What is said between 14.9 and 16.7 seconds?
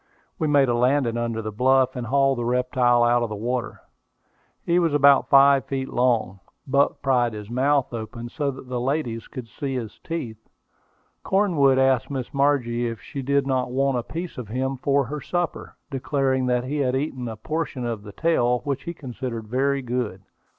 her supper, declaring that